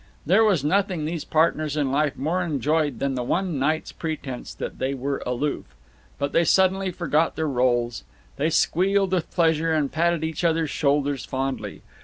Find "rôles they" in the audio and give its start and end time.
7.47-8.49